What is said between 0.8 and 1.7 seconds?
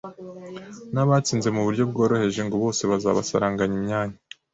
Nabatsinze mu